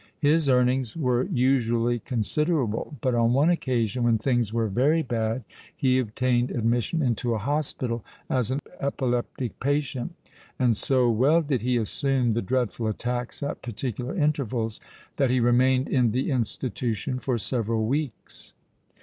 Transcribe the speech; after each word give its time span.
His 0.19 0.49
earnings 0.49 0.97
were 0.97 1.25
usually 1.31 1.99
considerable: 1.99 2.97
but 3.01 3.13
on 3.13 3.33
one 3.33 3.51
occasion, 3.51 4.01
"when 4.03 4.17
things 4.17 4.51
were 4.51 4.67
very 4.67 5.03
bad," 5.03 5.43
he 5.77 5.99
obtained 5.99 6.49
admission 6.49 7.03
into 7.03 7.35
a 7.35 7.37
hospital 7.37 8.03
as 8.27 8.49
an 8.49 8.61
epileptic 8.79 9.59
patient; 9.59 10.15
and 10.57 10.75
so 10.75 11.07
well 11.11 11.43
did 11.43 11.61
he 11.61 11.77
assume 11.77 12.33
the 12.33 12.41
dreadful 12.41 12.87
attacks 12.87 13.43
at 13.43 13.61
particular 13.61 14.15
intervals, 14.17 14.79
that 15.17 15.29
he 15.29 15.39
remained 15.39 15.87
in 15.87 16.13
the 16.13 16.31
institution 16.31 17.19
for 17.19 17.37
several 17.37 17.85
weeks. 17.85 18.55